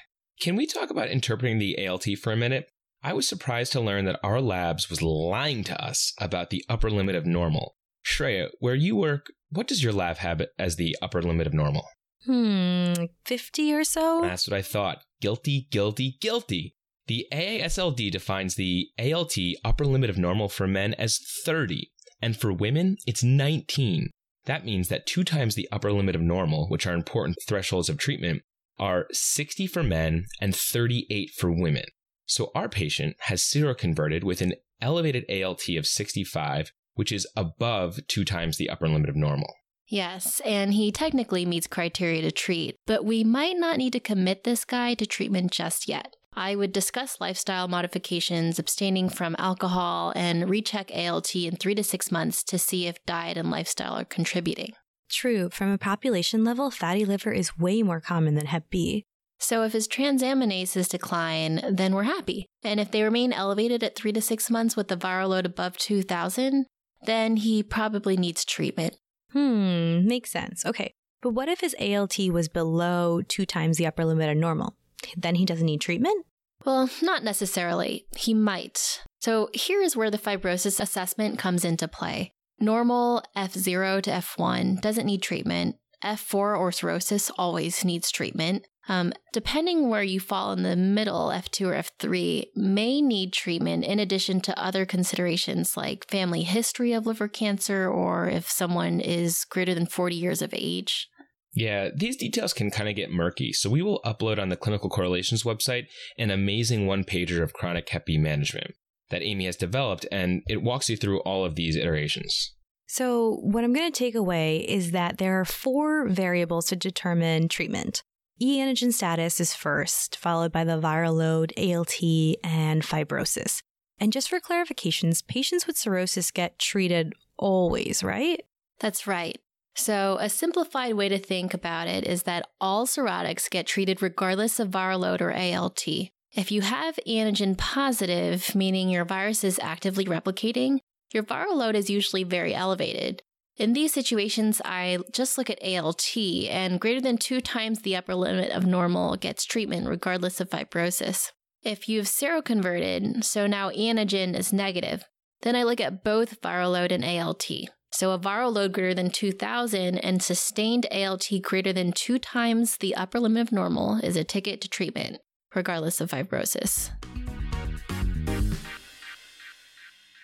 Can 0.40 0.56
we 0.56 0.66
talk 0.66 0.88
about 0.88 1.11
interpreting 1.11 1.58
the 1.58 1.87
ALT 1.87 2.06
for 2.23 2.32
a 2.32 2.37
minute? 2.37 2.70
I 3.02 3.12
was 3.12 3.28
surprised 3.28 3.73
to 3.73 3.80
learn 3.80 4.06
that 4.06 4.20
our 4.23 4.40
labs 4.40 4.88
was 4.88 5.02
lying 5.02 5.64
to 5.64 5.82
us 5.82 6.14
about 6.18 6.49
the 6.49 6.64
upper 6.68 6.90
limit 6.90 7.14
of 7.14 7.26
normal. 7.26 7.75
Shreya, 8.06 8.49
where 8.58 8.75
you 8.75 8.96
work, 8.96 9.26
what 9.50 9.66
does 9.66 9.83
your 9.83 9.92
lab 9.92 10.19
have 10.19 10.42
as 10.59 10.76
the 10.76 10.97
upper 11.02 11.23
limit 11.23 11.47
of 11.47 11.54
normal? 11.54 11.87
Hmm, 12.25 12.92
50 13.25 13.75
or 13.75 13.85
so? 13.85 14.21
That's 14.23 14.49
what 14.49 14.57
I 14.57 14.62
thought. 14.62 15.02
Guilty, 15.21 15.69
guilty, 15.71 16.16
guilty. 16.21 16.75
The 17.07 17.26
AASLD 17.33 18.11
defines 18.11 18.54
the 18.54 18.88
ALT 18.99 19.35
upper 19.64 19.85
limit 19.85 20.11
of 20.11 20.19
normal 20.19 20.49
for 20.49 20.66
men 20.66 20.95
as 20.95 21.19
30, 21.45 21.90
and 22.23 22.37
for 22.37 22.52
women, 22.52 22.99
it's 23.07 23.25
19. 23.25 24.11
That 24.45 24.64
means 24.64 24.88
that 24.88 25.07
two 25.07 25.25
times 25.25 25.54
the 25.54 25.69
upper 25.73 25.92
limit 25.92 26.14
of 26.14 26.21
normal, 26.21 26.69
which 26.69 26.87
are 26.87 26.95
important 26.95 27.38
thresholds 27.47 27.88
of 27.88 27.99
treatment, 27.99 28.42
are 28.78 29.07
60 29.12 29.66
for 29.66 29.83
men 29.83 30.26
and 30.40 30.54
38 30.54 31.30
for 31.37 31.50
women. 31.50 31.85
So 32.26 32.50
our 32.54 32.69
patient 32.69 33.16
has 33.23 33.42
seroconverted 33.42 34.23
with 34.23 34.40
an 34.40 34.54
elevated 34.80 35.25
ALT 35.28 35.69
of 35.71 35.87
65 35.87 36.73
which 37.00 37.12
is 37.12 37.26
above 37.35 37.99
two 38.09 38.26
times 38.26 38.59
the 38.59 38.69
upper 38.69 38.87
limit 38.87 39.09
of 39.09 39.16
normal. 39.16 39.54
Yes, 39.88 40.42
and 40.45 40.75
he 40.75 40.92
technically 40.92 41.47
meets 41.47 41.66
criteria 41.66 42.21
to 42.21 42.30
treat, 42.30 42.76
but 42.87 43.07
we 43.07 43.25
might 43.25 43.57
not 43.57 43.78
need 43.78 43.95
to 43.95 44.00
commit 44.00 44.45
this 44.45 44.66
guy 44.66 44.92
to 44.92 45.07
treatment 45.07 45.50
just 45.50 45.88
yet. 45.88 46.14
I 46.35 46.54
would 46.54 46.73
discuss 46.73 47.19
lifestyle 47.19 47.69
modifications, 47.69 48.59
abstaining 48.59 49.09
from 49.09 49.35
alcohol, 49.38 50.12
and 50.14 50.50
recheck 50.50 50.90
ALT 50.95 51.35
in 51.35 51.57
three 51.57 51.75
to 51.75 51.83
six 51.83 52.12
months 52.12 52.45
to 52.45 52.59
see 52.59 52.87
if 52.87 53.02
diet 53.07 53.38
and 53.38 53.50
lifestyle 53.50 53.95
are 53.95 54.04
contributing. 54.04 54.75
True, 55.11 55.49
from 55.49 55.73
a 55.73 55.78
population 55.78 56.45
level, 56.45 56.71
fatty 56.71 57.07
liver 57.07 57.33
is 57.33 57.57
way 57.57 57.83
more 57.83 58.02
common 58.02 58.35
than 58.35 58.45
Hep 58.45 58.69
B. 58.69 59.07
So 59.38 59.62
if 59.62 59.73
his 59.73 59.88
transaminases 59.88 60.90
decline, 60.90 61.62
then 61.66 61.95
we're 61.95 62.02
happy. 62.02 62.45
And 62.62 62.78
if 62.78 62.90
they 62.90 63.02
remain 63.02 63.33
elevated 63.33 63.83
at 63.83 63.97
three 63.97 64.12
to 64.12 64.21
six 64.21 64.50
months 64.50 64.76
with 64.76 64.88
the 64.88 64.99
viral 64.99 65.30
load 65.30 65.47
above 65.47 65.78
2,000, 65.78 66.66
then 67.04 67.37
he 67.37 67.62
probably 67.62 68.16
needs 68.16 68.45
treatment. 68.45 68.97
Hmm, 69.33 70.07
makes 70.07 70.30
sense. 70.30 70.64
Okay. 70.64 70.92
But 71.23 71.30
what 71.30 71.49
if 71.49 71.61
his 71.61 71.76
ALT 71.78 72.19
was 72.30 72.49
below 72.49 73.21
two 73.23 73.45
times 73.45 73.76
the 73.76 73.87
upper 73.87 74.04
limit 74.04 74.30
of 74.30 74.37
normal? 74.37 74.76
Then 75.16 75.35
he 75.35 75.45
doesn't 75.45 75.66
need 75.66 75.80
treatment? 75.80 76.26
Well, 76.64 76.90
not 77.02 77.25
necessarily. 77.25 78.07
He 78.16 78.35
might. 78.35 79.02
So 79.21 79.49
here 79.54 79.80
is 79.80 79.97
where 79.97 80.11
the 80.11 80.19
fibrosis 80.19 80.80
assessment 80.80 81.38
comes 81.38 81.64
into 81.64 81.88
play. 81.88 82.33
Normal 82.59 83.23
F0 83.37 84.02
to 84.02 84.11
F1 84.11 84.80
doesn't 84.80 85.07
need 85.07 85.23
treatment. 85.23 85.76
F4 86.04 86.59
or 86.59 86.73
cirrhosis 86.73 87.30
always 87.38 87.85
needs 87.85 88.11
treatment. 88.11 88.66
Um, 88.90 89.12
depending 89.32 89.88
where 89.88 90.02
you 90.02 90.18
fall 90.18 90.50
in 90.50 90.64
the 90.64 90.75
middle, 90.75 91.28
F2 91.28 91.68
or 91.68 91.75
F3, 91.75 92.47
may 92.56 93.00
need 93.00 93.32
treatment 93.32 93.85
in 93.85 94.00
addition 94.00 94.40
to 94.40 94.61
other 94.61 94.85
considerations 94.85 95.76
like 95.76 96.11
family 96.11 96.42
history 96.42 96.92
of 96.92 97.06
liver 97.06 97.28
cancer 97.28 97.88
or 97.88 98.28
if 98.28 98.50
someone 98.50 98.99
is 98.99 99.44
greater 99.44 99.75
than 99.75 99.87
40 99.87 100.16
years 100.16 100.42
of 100.42 100.52
age. 100.52 101.09
Yeah, 101.54 101.90
these 101.94 102.16
details 102.16 102.52
can 102.52 102.73
kind 102.73 102.88
of 102.88 102.97
get 102.97 103.12
murky, 103.12 103.52
so 103.52 103.70
we 103.70 103.80
will 103.80 104.00
upload 104.04 104.40
on 104.40 104.49
the 104.49 104.56
Clinical 104.56 104.90
Correlations 104.90 105.44
website 105.44 105.85
an 106.18 106.32
amazing 106.32 106.88
one 106.88 107.04
pager 107.04 107.44
of 107.44 107.52
chronic 107.52 107.88
Hep 107.90 108.06
B 108.06 108.18
management 108.18 108.73
that 109.11 109.23
Amy 109.23 109.47
has 109.47 109.56
developed, 109.56 110.04
and 110.11 110.42
it 110.49 110.62
walks 110.62 110.88
you 110.88 110.97
through 110.97 111.20
all 111.20 111.44
of 111.44 111.54
these 111.54 111.76
iterations. 111.76 112.56
So, 112.88 113.38
what 113.42 113.62
I'm 113.62 113.73
going 113.73 113.90
to 113.90 113.97
take 113.97 114.16
away 114.16 114.59
is 114.68 114.90
that 114.90 115.18
there 115.18 115.38
are 115.38 115.44
four 115.44 116.09
variables 116.09 116.66
to 116.66 116.76
determine 116.76 117.49
treatment. 117.49 118.02
E 118.42 118.59
antigen 118.59 118.92
status 118.92 119.38
is 119.38 119.54
first, 119.54 120.16
followed 120.16 120.50
by 120.50 120.64
the 120.64 120.80
viral 120.80 121.14
load, 121.14 121.52
ALT, 121.59 122.02
and 122.42 122.82
fibrosis. 122.82 123.62
And 123.99 124.12
just 124.12 124.30
for 124.30 124.40
clarifications, 124.40 125.26
patients 125.26 125.66
with 125.66 125.76
cirrhosis 125.76 126.30
get 126.30 126.59
treated 126.59 127.12
always, 127.37 128.02
right? 128.02 128.42
That's 128.78 129.06
right. 129.06 129.38
So, 129.76 130.16
a 130.20 130.30
simplified 130.30 130.94
way 130.94 131.11
to 131.11 131.18
think 131.18 131.52
about 131.52 131.87
it 131.87 132.06
is 132.06 132.23
that 132.23 132.49
all 132.61 132.87
cirrhotics 132.87 133.50
get 133.50 133.66
treated 133.66 134.00
regardless 134.00 134.59
of 134.59 134.70
viral 134.70 135.00
load 135.00 135.20
or 135.20 135.32
ALT. 135.32 135.87
If 136.32 136.50
you 136.50 136.62
have 136.62 136.99
antigen 137.06 137.59
positive, 137.59 138.54
meaning 138.54 138.88
your 138.88 139.04
virus 139.04 139.44
is 139.44 139.59
actively 139.59 140.06
replicating, 140.06 140.78
your 141.12 141.25
viral 141.25 141.56
load 141.56 141.76
is 141.76 141.90
usually 141.90 142.25
very 142.25 142.54
elevated. 142.54 143.23
In 143.57 143.73
these 143.75 143.92
situations, 143.92 144.62
I 144.64 144.99
just 145.12 145.37
look 145.37 145.50
at 145.50 145.62
ALT, 145.62 146.16
and 146.16 146.80
greater 146.80 147.00
than 147.00 147.19
two 147.19 147.40
times 147.40 147.80
the 147.80 147.97
upper 147.97 148.14
limit 148.14 148.50
of 148.52 148.64
normal 148.64 149.16
gets 149.16 149.45
treatment 149.45 149.87
regardless 149.87 150.40
of 150.40 150.50
fibrosis. 150.50 151.30
If 151.62 151.88
you've 151.88 152.07
seroconverted, 152.07 153.23
so 153.23 153.47
now 153.47 153.71
antigen 153.71 154.35
is 154.35 154.52
negative, 154.52 155.04
then 155.42 155.54
I 155.54 155.64
look 155.64 155.80
at 155.80 156.02
both 156.02 156.40
viral 156.40 156.73
load 156.73 156.92
and 156.92 157.04
ALT. 157.04 157.47
So 157.92 158.12
a 158.12 158.19
viral 158.19 158.54
load 158.54 158.73
greater 158.73 158.95
than 158.95 159.11
2000 159.11 159.99
and 159.99 160.23
sustained 160.23 160.87
ALT 160.90 161.28
greater 161.42 161.73
than 161.73 161.92
two 161.92 162.19
times 162.19 162.76
the 162.76 162.95
upper 162.95 163.21
limit 163.21 163.42
of 163.42 163.52
normal 163.52 163.97
is 163.97 164.16
a 164.16 164.25
ticket 164.25 164.61
to 164.62 164.69
treatment, 164.69 165.19
regardless 165.54 166.00
of 166.00 166.12
fibrosis. 166.12 166.90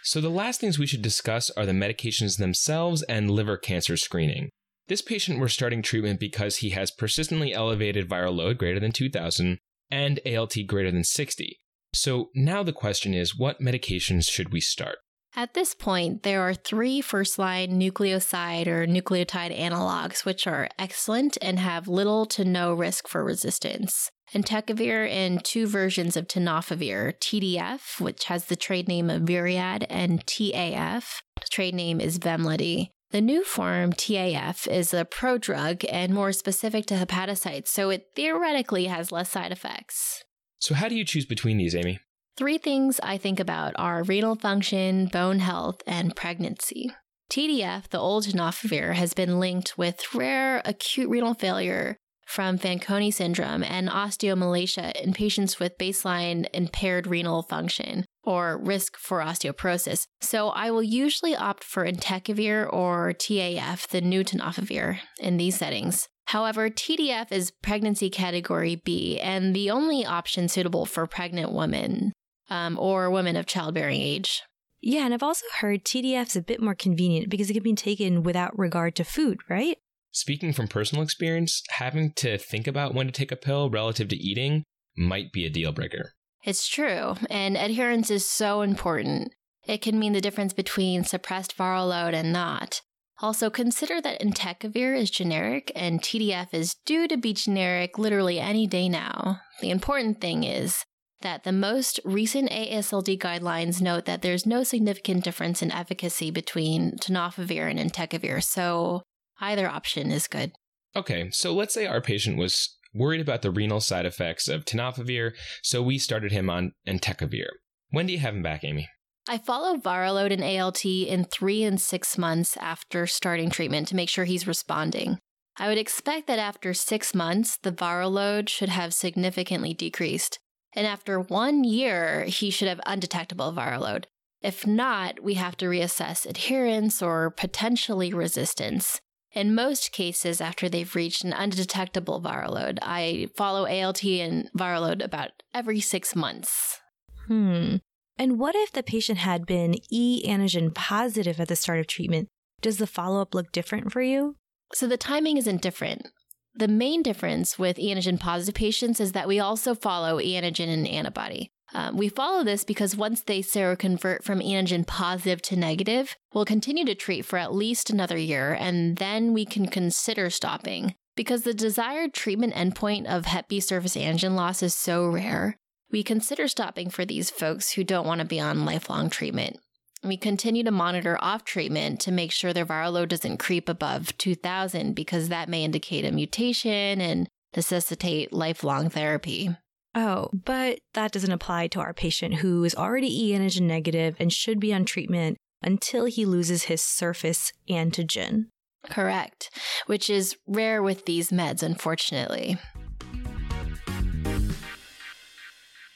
So, 0.07 0.21
the 0.21 0.31
last 0.31 0.61
things 0.61 0.79
we 0.79 0.87
should 0.87 1.03
discuss 1.03 1.51
are 1.57 1.67
the 1.67 1.73
medications 1.73 2.39
themselves 2.39 3.03
and 3.09 3.29
liver 3.29 3.57
cancer 3.57 3.97
screening. 3.97 4.51
This 4.87 5.03
patient 5.03 5.41
we're 5.41 5.49
starting 5.49 5.83
treatment 5.83 6.21
because 6.21 6.59
he 6.59 6.71
has 6.71 6.93
persistently 6.93 7.53
elevated 7.53 8.09
viral 8.09 8.37
load 8.37 8.57
greater 8.57 8.79
than 8.79 8.93
2000 8.93 9.59
and 9.91 10.21
ALT 10.25 10.55
greater 10.69 10.93
than 10.93 11.03
60. 11.03 11.59
So, 11.93 12.31
now 12.37 12.63
the 12.63 12.73
question 12.73 13.15
is 13.15 13.37
what 13.37 13.61
medications 13.61 14.31
should 14.31 14.53
we 14.53 14.61
start? 14.61 14.99
At 15.35 15.55
this 15.55 15.75
point, 15.75 16.23
there 16.23 16.43
are 16.43 16.55
three 16.55 17.01
first 17.01 17.37
line 17.37 17.73
nucleoside 17.73 18.69
or 18.69 18.87
nucleotide 18.87 19.59
analogs, 19.59 20.25
which 20.25 20.47
are 20.47 20.69
excellent 20.79 21.37
and 21.43 21.59
have 21.59 21.89
little 21.89 22.27
to 22.27 22.45
no 22.45 22.73
risk 22.73 23.09
for 23.09 23.25
resistance 23.25 24.13
entecavir 24.35 25.09
and 25.09 25.45
two 25.45 25.67
versions 25.67 26.17
of 26.17 26.29
tenofovir, 26.29 27.15
TDF, 27.19 28.01
which 28.01 28.25
has 28.25 28.47
the 28.47 28.57
trade 28.57 28.89
name 28.89 29.11
of 29.11 29.23
Viread, 29.23 29.87
and 29.89 30.25
TAF. 30.27 31.23
The 31.41 31.49
trade 31.49 31.75
name 31.75 32.01
is 32.01 32.19
Vemlidy. 32.19 32.91
The 33.11 33.21
new 33.21 33.45
form, 33.45 33.93
TAF, 33.93 34.67
is 34.67 34.93
a 34.93 35.05
prodrug 35.05 35.85
and 35.91 36.13
more 36.13 36.33
specific 36.33 36.87
to 36.87 36.95
hepatocytes, 36.95 37.69
so 37.69 37.91
it 37.91 38.09
theoretically 38.17 38.87
has 38.87 39.13
less 39.13 39.31
side 39.31 39.53
effects. 39.53 40.25
So, 40.59 40.75
how 40.75 40.89
do 40.89 40.97
you 40.97 41.05
choose 41.05 41.25
between 41.25 41.59
these, 41.59 41.75
Amy? 41.75 42.01
Three 42.37 42.59
things 42.59 43.01
I 43.03 43.17
think 43.17 43.41
about 43.41 43.75
are 43.77 44.03
renal 44.03 44.35
function, 44.35 45.07
bone 45.07 45.39
health, 45.39 45.83
and 45.87 46.17
pregnancy. 46.17 46.91
TDF, 47.31 47.89
the 47.89 47.99
old 47.99 48.25
tenofovir, 48.25 48.95
has 48.95 49.15
been 49.15 49.41
linked 49.41 49.79
with 49.79 50.15
rare 50.15 50.61
acute 50.65 51.09
renal 51.09 51.35
failure 51.35 51.97
from 52.27 52.59
Fanconi 52.59 53.15
syndrome 53.15 53.63
and 53.63 53.89
osteomalacia 53.89 54.93
in 55.01 55.15
patients 55.15 55.59
with 55.59 55.79
baseline 55.79 56.47
impaired 56.53 57.07
renal 57.07 57.43
function 57.43 58.05
or 58.25 58.59
risk 58.59 58.97
for 58.99 59.21
osteoporosis. 59.21 60.07
So 60.21 60.49
I 60.49 60.71
will 60.71 60.83
usually 60.83 61.37
opt 61.37 61.63
for 61.63 61.87
entecavir 61.87 62.71
or 62.71 63.15
TAF, 63.15 63.87
the 63.87 64.01
new 64.01 64.25
tenofovir, 64.25 64.99
in 65.21 65.37
these 65.37 65.57
settings. 65.57 66.09
However, 66.27 66.69
TDF 66.69 67.31
is 67.31 67.53
pregnancy 67.63 68.11
category 68.11 68.83
B 68.85 69.21
and 69.21 69.55
the 69.55 69.71
only 69.71 70.05
option 70.05 70.49
suitable 70.49 70.85
for 70.85 71.07
pregnant 71.07 71.53
women 71.53 72.13
um, 72.51 72.77
or 72.81 73.09
women 73.11 73.37
of 73.37 73.47
childbearing 73.47 74.01
age. 74.01 74.43
Yeah, 74.81 75.05
and 75.05 75.15
I've 75.15 75.23
also 75.23 75.47
heard 75.61 75.85
TDF 75.85 76.27
is 76.27 76.37
a 76.37 76.43
bit 76.43 76.61
more 76.61 76.75
convenient 76.75 77.31
because 77.31 77.49
it 77.49 77.55
can 77.55 77.63
be 77.63 77.75
taken 77.75 78.25
without 78.25 78.59
regard 78.59 78.97
to 78.97 79.05
food, 79.05 79.39
right? 79.49 79.79
Speaking 80.17 80.55
from 80.55 80.67
personal 80.67 81.05
experience, 81.05 81.63
having 81.73 82.11
to 82.15 82.39
think 82.39 82.67
about 82.67 82.95
when 82.95 83.05
to 83.05 83.13
take 83.13 83.31
a 83.31 83.37
pill 83.37 83.69
relative 83.69 84.09
to 84.09 84.17
eating 84.17 84.65
might 84.97 85.31
be 85.31 85.45
a 85.45 85.51
deal 85.51 85.73
breaker. 85.73 86.15
It's 86.43 86.67
true, 86.67 87.17
and 87.29 87.55
adherence 87.55 88.11
is 88.11 88.27
so 88.27 88.63
important. 88.63 89.35
It 89.67 89.83
can 89.83 89.99
mean 89.99 90.15
the 90.15 90.23
difference 90.23 90.55
between 90.55 91.05
suppressed 91.05 91.59
viral 91.59 91.91
load 91.91 92.15
and 92.15 92.33
not. 92.33 92.81
Also, 93.21 93.51
consider 93.51 94.01
that 94.01 94.19
entecavir 94.23 94.97
is 94.97 95.11
generic 95.11 95.71
and 95.77 96.01
TDF 96.01 96.55
is 96.55 96.77
due 96.87 97.07
to 97.09 97.19
be 97.19 97.35
generic 97.35 97.99
literally 97.99 98.41
any 98.41 98.67
day 98.67 98.89
now. 98.89 99.43
The 99.61 99.69
important 99.69 100.23
thing 100.23 100.45
is 100.45 100.83
that 101.21 101.45
the 101.45 101.53
most 101.53 102.01
recent 102.07 102.49
AASLD 102.51 103.19
guidelines 103.19 103.83
note 103.83 104.07
that 104.07 104.23
there's 104.23 104.47
no 104.47 104.63
significant 104.63 105.25
difference 105.25 105.61
in 105.61 105.71
efficacy 105.71 106.31
between 106.31 106.93
tenofovir 106.93 107.71
and 107.71 107.79
entecavir, 107.79 108.43
so 108.43 109.03
Either 109.41 109.69
option 109.69 110.11
is 110.11 110.29
good. 110.29 110.53
Okay, 110.95 111.31
so 111.31 111.53
let's 111.53 111.75
say 111.75 111.87
our 111.87 112.01
patient 112.01 112.39
was 112.39 112.77
worried 112.95 113.21
about 113.21 113.43
the 113.43 113.51
renal 113.51 113.81
side 113.81 114.07
effects 114.07 114.49
of 114.49 114.65
tenofovir, 114.65 115.33
so 115.63 115.83
we 115.83 115.99
started 115.99 116.33
him 116.33 116.49
on 116.49 116.73
entecavir. 116.89 117.49
When 117.91 118.07
do 118.07 118.13
you 118.13 118.19
have 118.19 118.35
him 118.35 118.43
back, 118.43 118.65
Amy? 118.65 118.89
I 119.29 119.39
follow 119.39 119.77
viral 119.77 120.15
load 120.15 120.33
and 120.33 120.43
ALT 120.43 120.85
in 120.85 121.25
three 121.25 121.65
and 121.65 121.81
six 121.81 122.17
months 122.17 122.57
after 122.57 123.07
starting 123.07 123.51
treatment 123.51 123.89
to 123.89 123.97
make 123.97 124.09
sure 124.09 124.25
he's 124.25 124.47
responding. 124.47 125.19
I 125.59 125.69
would 125.69 125.79
expect 125.79 126.27
that 126.29 126.39
after 126.39 126.73
six 126.75 127.15
months, 127.15 127.59
the 127.63 127.73
viral 127.73 128.13
load 128.13 128.49
should 128.49 128.69
have 128.69 128.95
significantly 128.95 129.75
decreased. 129.75 130.39
And 130.75 130.87
after 130.87 131.19
one 131.19 131.65
year, 131.65 132.25
he 132.25 132.51
should 132.51 132.69
have 132.69 132.81
undetectable 132.87 133.53
viral 133.53 133.81
load. 133.81 134.07
If 134.43 134.67
not, 134.67 135.23
we 135.23 135.35
have 135.35 135.57
to 135.57 135.67
reassess 135.67 136.27
adherence 136.27 137.03
or 137.03 137.31
potentially 137.31 138.13
resistance. 138.13 139.01
In 139.37 139.55
most 139.55 139.93
cases, 139.93 140.41
after 140.41 140.67
they've 140.67 140.95
reached 140.95 141.23
an 141.23 141.35
undetectable 141.35 142.23
viral 142.23 142.55
load, 142.55 142.79
I 142.81 143.29
follow 143.37 143.67
ALT 143.67 144.03
and 144.03 144.49
viral 144.59 144.81
load 144.81 145.03
about 145.03 145.43
every 145.53 145.79
six 145.79 146.17
months. 146.17 146.81
Hmm. 147.27 147.77
And 148.19 148.39
what 148.39 148.55
if 148.57 148.73
the 148.73 148.83
patient 148.83 149.19
had 149.19 149.45
been 149.45 149.75
e 149.91 150.27
antigen 150.27 150.75
positive 150.75 151.39
at 151.39 151.49
the 151.49 151.57
start 151.57 151.81
of 151.81 151.87
treatment? 151.87 152.29
Does 152.63 152.79
the 152.79 152.87
follow 152.87 153.21
up 153.21 153.35
look 153.35 153.53
different 153.53 153.93
for 153.93 154.01
you? 154.01 154.37
So 154.73 154.87
the 154.87 154.97
timing 154.97 155.37
isn't 155.37 155.61
different. 155.61 156.09
The 156.55 156.67
main 156.67 157.03
difference 157.03 157.59
with 157.59 157.79
e 157.79 157.95
antigen 157.95 158.19
positive 158.19 158.55
patients 158.55 159.01
is 159.01 159.13
that 159.13 159.29
we 159.29 159.39
also 159.39 159.75
follow 159.75 160.19
e 160.19 160.33
antigen 160.33 160.73
and 160.73 160.89
antibody. 160.89 161.51
Um, 161.77 161.99
we 161.99 162.09
follow 162.09 162.43
this 162.43 162.65
because 162.65 162.97
once 162.97 163.21
they 163.21 163.43
seroconvert 163.43 164.25
from 164.25 164.41
antigen 164.41 164.87
positive 164.87 165.43
to 165.43 165.57
negative, 165.57 166.17
we'll 166.33 166.47
continue 166.47 166.87
to 166.87 166.95
treat 166.95 167.27
for 167.27 167.39
at 167.39 167.55
least 167.55 167.91
another 167.91 168.17
year, 168.17 168.57
and 168.59 168.97
then 168.97 169.35
we 169.35 169.45
can 169.45 169.67
consider 169.67 170.31
stopping. 170.31 170.95
Because 171.17 171.43
the 171.43 171.53
desired 171.53 172.15
treatment 172.15 172.55
endpoint 172.55 173.05
of 173.05 173.27
Hep 173.27 173.49
B 173.49 173.61
surface 173.61 173.95
antigen 173.95 174.35
loss 174.35 174.63
is 174.63 174.75
so 174.75 175.07
rare, 175.07 175.59
we 175.91 176.03
consider 176.03 176.49
stopping 176.49 176.89
for 176.89 177.05
these 177.05 177.29
folks 177.29 177.73
who 177.73 177.85
don't 177.85 178.07
want 178.07 178.23
to 178.23 178.27
be 178.27 178.41
on 178.41 178.65
lifelong 178.65 179.11
treatment. 179.11 179.59
We 180.03 180.17
continue 180.17 180.65
to 180.65 180.71
monitor 180.71 181.19
off 181.21 181.45
treatment 181.45 182.01
to 182.01 182.11
make 182.11 182.33
sure 182.33 182.55
their 182.55 182.65
viral 182.65 182.95
load 182.95 183.11
doesn't 183.11 183.37
creep 183.37 183.69
above 183.69 184.17
2000 184.17 184.95
because 184.95 185.29
that 185.29 185.51
may 185.51 185.63
indicate 185.63 186.07
a 186.07 186.11
mutation 186.11 187.03
and 187.03 187.29
necessitate 187.55 188.33
lifelong 188.33 188.89
therapy. 188.89 189.55
Oh, 189.97 190.29
but 190.45 190.81
that 190.93 191.11
doesn't 191.11 191.33
apply 191.33 191.69
to 191.69 191.81
our 191.81 191.95
patient 191.95 192.35
who 192.35 192.63
is 192.65 192.75
already 192.75 193.09
e 193.09 193.33
antigen 193.33 193.63
negative 193.63 194.15
and 194.21 194.31
should 194.31 194.61
be 194.61 194.75
on 194.75 194.85
treatment 194.85 195.39
until 195.63 196.05
he 196.05 196.27
loses 196.27 196.65
his 196.65 196.83
surface 196.83 197.55
antigen. 197.71 198.49
Correct, 198.91 199.49
which 199.87 200.11
is 200.11 200.37
rare 200.47 200.83
with 200.83 201.07
these 201.07 201.31
meds, 201.31 201.63
unfortunately. 201.63 202.59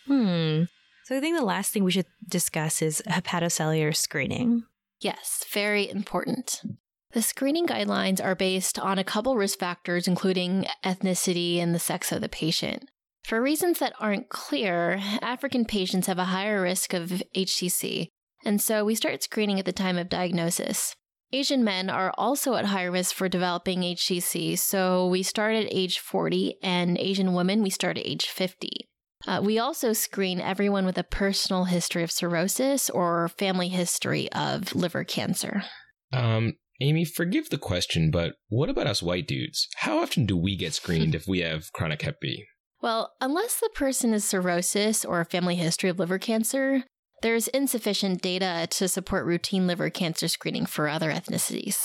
Hmm. 0.07 0.63
So 1.05 1.17
I 1.17 1.21
think 1.21 1.37
the 1.37 1.45
last 1.45 1.71
thing 1.71 1.85
we 1.85 1.93
should 1.93 2.07
discuss 2.27 2.81
is 2.81 3.03
hepatocellular 3.07 3.95
screening. 3.95 4.65
Yes, 5.01 5.45
very 5.53 5.91
important. 5.91 6.63
The 7.13 7.21
screening 7.21 7.67
guidelines 7.67 8.25
are 8.25 8.35
based 8.35 8.79
on 8.79 8.99
a 8.99 9.05
couple 9.05 9.37
risk 9.37 9.59
factors, 9.59 10.09
including 10.09 10.65
ethnicity 10.85 11.59
and 11.59 11.75
the 11.75 11.79
sex 11.79 12.13
of 12.13 12.23
the 12.23 12.29
patient. 12.31 12.89
For 13.25 13.41
reasons 13.41 13.79
that 13.79 13.95
aren't 14.01 14.29
clear, 14.29 15.01
African 15.23 15.65
patients 15.65 16.07
have 16.07 16.19
a 16.19 16.25
higher 16.25 16.63
risk 16.63 16.95
of 16.95 17.23
HCC, 17.37 18.09
and 18.45 18.61
so 18.61 18.85
we 18.85 18.95
start 18.95 19.23
screening 19.23 19.59
at 19.59 19.67
the 19.67 19.73
time 19.73 19.99
of 19.99 20.09
diagnosis. 20.09 20.95
Asian 21.33 21.63
men 21.63 21.89
are 21.89 22.13
also 22.19 22.55
at 22.55 22.67
higher 22.67 22.91
risk 22.91 23.15
for 23.15 23.29
developing 23.29 23.83
HCC, 23.83 24.59
so 24.59 25.07
we 25.07 25.23
start 25.23 25.55
at 25.55 25.69
age 25.71 26.01
40, 26.01 26.57
and 26.63 26.99
Asian 26.99 27.35
women, 27.35 27.63
we 27.63 27.71
start 27.71 27.99
at 27.99 28.07
age 28.07 28.27
50. 28.27 28.69
Uh, 29.27 29.41
we 29.45 29.59
also 29.59 29.93
screen 29.93 30.41
everyone 30.41 30.87
with 30.87 30.99
a 30.99 31.05
personal 31.05 31.65
history 31.65 32.03
of 32.03 32.11
cirrhosis 32.11 32.89
or 32.91 33.29
family 33.29 33.69
history 33.69 34.33
of 34.33 34.75
liver 34.75 35.05
cancer. 35.05 35.63
Um, 36.13 36.55
Amy, 36.81 37.05
forgive 37.05 37.51
the 37.51 37.59
question, 37.59 38.11
but 38.11 38.37
what 38.49 38.71
about 38.71 38.87
us 38.87 39.03
white 39.03 39.29
dudes? 39.29 39.69
How 39.77 39.99
often 39.99 40.25
do 40.25 40.37
we 40.37 40.57
get 40.57 40.73
screened 40.73 41.15
if 41.15 41.29
we 41.29 41.41
have 41.41 41.73
chronic 41.73 42.03
Hep 42.03 42.21
B? 42.21 42.47
Well, 42.83 43.13
unless 43.21 43.61
the 43.61 43.71
person 43.75 44.15
is 44.15 44.25
cirrhosis 44.25 45.05
or 45.05 45.21
a 45.21 45.27
family 45.27 45.57
history 45.57 45.91
of 45.91 45.99
liver 45.99 46.19
cancer, 46.19 46.85
there's 47.23 47.49
insufficient 47.49 48.23
data 48.23 48.67
to 48.71 48.89
support 48.89 49.27
routine 49.27 49.67
liver 49.67 49.91
cancer 49.91 50.29
screening 50.29 50.67
for 50.67 50.89
other 50.89 51.13
ethnicities. 51.13 51.79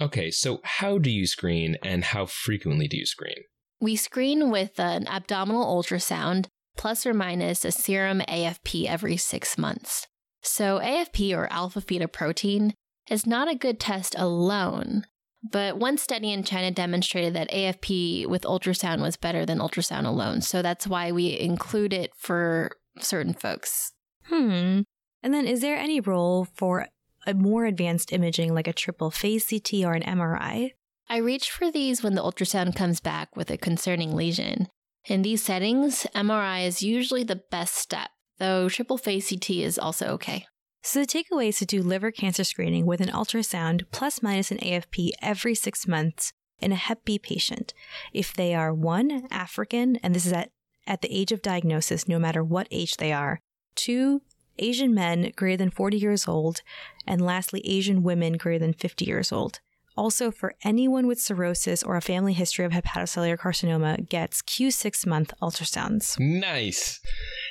Okay, 0.00 0.30
so 0.30 0.60
how 0.64 0.98
do 0.98 1.10
you 1.10 1.26
screen 1.26 1.76
and 1.82 2.04
how 2.04 2.26
frequently 2.26 2.88
do 2.88 2.98
you 2.98 3.06
screen? 3.06 3.36
We 3.80 3.96
screen 3.96 4.50
with 4.50 4.78
an 4.78 5.06
abdominal 5.08 5.64
ultrasound 5.64 6.46
plus 6.76 7.06
or 7.06 7.14
minus 7.14 7.64
a 7.64 7.72
serum 7.72 8.20
AFP 8.28 8.86
every 8.86 9.16
six 9.16 9.56
months. 9.56 10.06
So, 10.42 10.78
AFP 10.80 11.34
or 11.34 11.50
alpha 11.50 11.80
fetoprotein 11.80 12.72
is 13.08 13.26
not 13.26 13.50
a 13.50 13.54
good 13.54 13.80
test 13.80 14.14
alone, 14.18 15.06
but 15.50 15.78
one 15.78 15.98
study 15.98 16.32
in 16.32 16.42
China 16.42 16.70
demonstrated 16.70 17.34
that 17.34 17.50
AFP 17.50 18.26
with 18.26 18.42
ultrasound 18.42 19.02
was 19.02 19.16
better 19.16 19.44
than 19.44 19.58
ultrasound 19.58 20.06
alone. 20.06 20.40
So 20.40 20.62
that's 20.62 20.86
why 20.86 21.12
we 21.12 21.38
include 21.38 21.92
it 21.92 22.12
for 22.16 22.76
certain 22.98 23.34
folks. 23.34 23.92
Hmm. 24.24 24.80
And 25.22 25.34
then 25.34 25.46
is 25.46 25.60
there 25.60 25.76
any 25.76 26.00
role 26.00 26.46
for 26.54 26.88
a 27.26 27.34
more 27.34 27.66
advanced 27.66 28.12
imaging 28.12 28.54
like 28.54 28.68
a 28.68 28.72
triple 28.72 29.10
phase 29.10 29.46
CT 29.48 29.84
or 29.84 29.92
an 29.92 30.02
MRI? 30.02 30.70
I 31.08 31.18
reach 31.18 31.50
for 31.50 31.70
these 31.70 32.02
when 32.02 32.14
the 32.14 32.22
ultrasound 32.22 32.74
comes 32.74 33.00
back 33.00 33.36
with 33.36 33.50
a 33.50 33.58
concerning 33.58 34.14
lesion. 34.14 34.68
In 35.06 35.20
these 35.20 35.42
settings, 35.42 36.06
MRI 36.14 36.66
is 36.66 36.82
usually 36.82 37.24
the 37.24 37.42
best 37.50 37.74
step, 37.74 38.08
though 38.38 38.70
triple 38.70 38.96
phase 38.96 39.28
CT 39.28 39.50
is 39.50 39.78
also 39.78 40.06
okay. 40.12 40.46
So 40.86 41.00
the 41.00 41.06
takeaway 41.06 41.48
is 41.48 41.58
to 41.60 41.64
do 41.64 41.82
liver 41.82 42.10
cancer 42.10 42.44
screening 42.44 42.84
with 42.84 43.00
an 43.00 43.08
ultrasound 43.08 43.86
plus 43.90 44.22
minus 44.22 44.50
an 44.50 44.58
AFP 44.58 45.12
every 45.22 45.54
six 45.54 45.88
months 45.88 46.34
in 46.60 46.72
a 46.72 46.76
Hep 46.76 47.06
B 47.06 47.18
patient 47.18 47.72
if 48.12 48.34
they 48.34 48.54
are 48.54 48.72
one, 48.74 49.26
African, 49.30 49.96
and 50.02 50.14
this 50.14 50.26
is 50.26 50.32
at, 50.34 50.50
at 50.86 51.00
the 51.00 51.10
age 51.10 51.32
of 51.32 51.40
diagnosis, 51.40 52.06
no 52.06 52.18
matter 52.18 52.44
what 52.44 52.68
age 52.70 52.98
they 52.98 53.14
are, 53.14 53.40
two, 53.74 54.20
Asian 54.58 54.92
men 54.92 55.32
greater 55.34 55.56
than 55.56 55.70
40 55.70 55.96
years 55.96 56.28
old, 56.28 56.60
and 57.06 57.24
lastly, 57.24 57.62
Asian 57.64 58.02
women 58.02 58.34
greater 58.34 58.58
than 58.58 58.74
50 58.74 59.06
years 59.06 59.32
old. 59.32 59.60
Also, 59.96 60.30
for 60.30 60.54
anyone 60.64 61.06
with 61.06 61.20
cirrhosis 61.20 61.82
or 61.82 61.96
a 61.96 62.02
family 62.02 62.32
history 62.32 62.64
of 62.64 62.72
hepatocellular 62.72 63.38
carcinoma, 63.38 64.08
gets 64.08 64.42
Q6 64.42 65.06
month 65.06 65.32
ultrasounds. 65.40 66.18
Nice. 66.18 67.00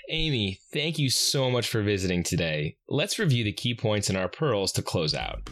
Amy, 0.09 0.59
thank 0.73 0.99
you 0.99 1.09
so 1.09 1.49
much 1.49 1.67
for 1.67 1.81
visiting 1.81 2.23
today. 2.23 2.75
Let's 2.89 3.17
review 3.17 3.45
the 3.45 3.53
key 3.53 3.73
points 3.73 4.09
in 4.09 4.17
our 4.17 4.27
pearls 4.27 4.73
to 4.73 4.81
close 4.81 5.13
out. 5.13 5.49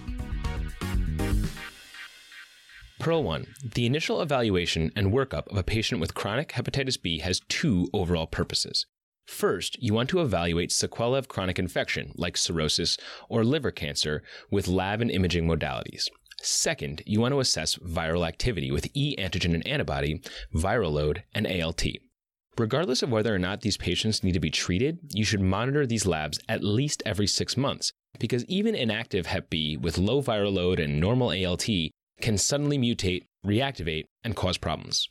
Pearl 3.00 3.24
1. 3.24 3.48
The 3.74 3.86
initial 3.86 4.22
evaluation 4.22 4.92
and 4.96 5.12
workup 5.12 5.48
of 5.48 5.58
a 5.58 5.64
patient 5.64 6.02
with 6.02 6.14
chronic 6.14 6.50
hepatitis 6.50 7.02
B 7.02 7.20
has 7.20 7.42
two 7.48 7.88
overall 7.94 8.28
purposes. 8.28 8.86
First, 9.26 9.82
you 9.82 9.94
want 9.94 10.10
to 10.10 10.20
evaluate 10.20 10.72
sequelae 10.72 11.18
of 11.18 11.28
chronic 11.28 11.58
infection, 11.58 12.12
like 12.16 12.36
cirrhosis 12.36 12.98
or 13.30 13.44
liver 13.44 13.72
cancer, 13.72 14.22
with 14.52 14.68
lab 14.68 15.02
and 15.02 15.10
imaging 15.10 15.48
modalities. 15.48 16.10
Second, 16.44 17.04
you 17.06 17.20
want 17.20 17.34
to 17.34 17.40
assess 17.40 17.76
viral 17.78 18.28
activity 18.28 18.72
with 18.72 18.90
e 18.94 19.16
antigen 19.18 19.54
and 19.54 19.66
antibody, 19.68 20.22
viral 20.54 20.92
load, 20.92 21.24
and 21.34 21.48
ALT. 21.48 21.84
Regardless 22.58 23.02
of 23.02 23.12
whether 23.12 23.34
or 23.34 23.40
not 23.40 23.62
these 23.62 23.78
patients 23.78 24.24
need 24.24 24.34
to 24.34 24.40
be 24.40 24.50
treated, 24.50 25.00
you 25.14 25.24
should 25.24 25.42
monitor 25.42 25.86
these 25.86 26.06
labs 26.06 26.40
at 26.50 26.64
least 26.64 27.02
every 27.06 27.28
six 27.28 27.56
months, 27.56 27.94
because 28.20 28.44
even 28.46 28.76
inactive 28.76 29.26
Hep 29.28 29.50
B 29.50 29.78
with 29.78 29.98
low 29.98 30.22
viral 30.22 30.54
load 30.54 30.80
and 30.80 31.00
normal 31.00 31.32
ALT 31.32 31.68
can 32.20 32.38
suddenly 32.38 32.78
mutate, 32.78 33.24
reactivate, 33.46 34.06
and 34.24 34.36
cause 34.36 34.58
problems. 34.58 35.10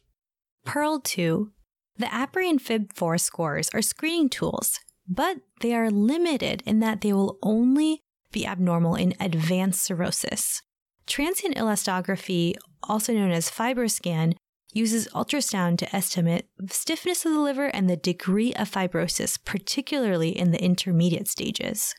Pearl 0.64 1.00
2. 1.00 1.50
The 1.96 2.06
APRI 2.06 2.48
and 2.48 2.60
FIB4 2.60 3.20
scores 3.20 3.70
are 3.74 3.82
screening 3.82 4.28
tools, 4.28 4.78
but 5.08 5.38
they 5.60 5.74
are 5.74 5.90
limited 5.90 6.62
in 6.66 6.80
that 6.80 7.00
they 7.00 7.12
will 7.12 7.38
only 7.42 8.02
be 8.32 8.46
abnormal 8.46 8.94
in 8.94 9.14
advanced 9.18 9.82
cirrhosis. 9.82 10.62
Transient 11.10 11.56
elastography, 11.56 12.54
also 12.84 13.12
known 13.12 13.32
as 13.32 13.50
FibroScan, 13.50 14.36
uses 14.72 15.08
ultrasound 15.08 15.78
to 15.78 15.96
estimate 15.96 16.46
stiffness 16.68 17.26
of 17.26 17.32
the 17.32 17.40
liver 17.40 17.66
and 17.66 17.90
the 17.90 17.96
degree 17.96 18.54
of 18.54 18.70
fibrosis, 18.70 19.36
particularly 19.44 20.28
in 20.28 20.52
the 20.52 20.62
intermediate 20.62 21.26
stages. 21.26 21.96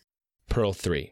Pearl 0.47 0.71
3. 0.71 1.11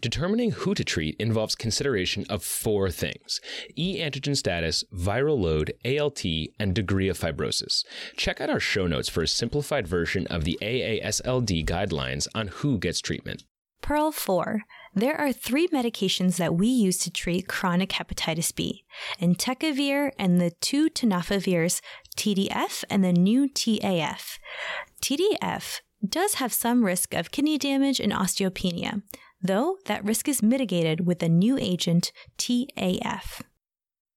Determining 0.00 0.50
who 0.50 0.74
to 0.74 0.82
treat 0.82 1.14
involves 1.20 1.54
consideration 1.54 2.26
of 2.28 2.42
four 2.42 2.90
things 2.90 3.40
e 3.76 4.00
antigen 4.00 4.36
status, 4.36 4.82
viral 4.92 5.38
load, 5.38 5.72
ALT, 5.84 6.24
and 6.58 6.74
degree 6.74 7.08
of 7.08 7.16
fibrosis. 7.16 7.84
Check 8.16 8.40
out 8.40 8.50
our 8.50 8.58
show 8.58 8.88
notes 8.88 9.08
for 9.08 9.22
a 9.22 9.28
simplified 9.28 9.86
version 9.86 10.26
of 10.26 10.42
the 10.42 10.58
AASLD 10.60 11.64
guidelines 11.66 12.26
on 12.34 12.48
who 12.48 12.78
gets 12.78 13.00
treatment. 13.00 13.44
Pearl 13.88 14.12
4. 14.12 14.64
There 14.94 15.18
are 15.18 15.32
three 15.32 15.66
medications 15.68 16.36
that 16.36 16.54
we 16.54 16.68
use 16.68 16.98
to 16.98 17.10
treat 17.10 17.48
chronic 17.48 17.88
hepatitis 17.88 18.54
B 18.54 18.84
entecavir 19.18 20.10
and 20.18 20.38
the 20.38 20.50
two 20.50 20.90
tenofovirs, 20.90 21.80
TDF 22.14 22.84
and 22.90 23.02
the 23.02 23.14
new 23.14 23.48
TAF. 23.48 24.38
TDF 25.00 25.80
does 26.06 26.34
have 26.34 26.52
some 26.52 26.84
risk 26.84 27.14
of 27.14 27.30
kidney 27.30 27.56
damage 27.56 27.98
and 27.98 28.12
osteopenia, 28.12 29.00
though 29.40 29.78
that 29.86 30.04
risk 30.04 30.28
is 30.28 30.42
mitigated 30.42 31.06
with 31.06 31.20
the 31.20 31.28
new 31.30 31.56
agent 31.56 32.12
TAF. 32.36 33.40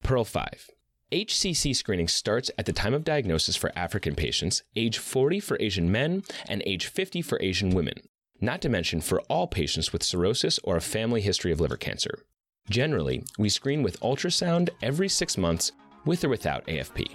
Pearl 0.02 0.24
5. 0.24 0.68
HCC 1.12 1.74
screening 1.74 2.08
starts 2.08 2.50
at 2.58 2.66
the 2.66 2.74
time 2.74 2.92
of 2.92 3.04
diagnosis 3.04 3.56
for 3.56 3.72
African 3.74 4.16
patients, 4.16 4.64
age 4.76 4.98
40 4.98 5.40
for 5.40 5.56
Asian 5.60 5.90
men, 5.90 6.24
and 6.46 6.62
age 6.66 6.88
50 6.88 7.22
for 7.22 7.38
Asian 7.40 7.70
women 7.70 7.94
not 8.42 8.60
to 8.62 8.68
mention 8.68 9.00
for 9.00 9.20
all 9.22 9.46
patients 9.46 9.92
with 9.92 10.02
cirrhosis 10.02 10.58
or 10.64 10.76
a 10.76 10.80
family 10.80 11.20
history 11.20 11.52
of 11.52 11.60
liver 11.60 11.76
cancer. 11.76 12.24
Generally, 12.68 13.24
we 13.38 13.48
screen 13.48 13.82
with 13.82 14.00
ultrasound 14.00 14.70
every 14.82 15.08
six 15.08 15.38
months 15.38 15.72
with 16.04 16.24
or 16.24 16.28
without 16.28 16.66
AFP. 16.66 17.06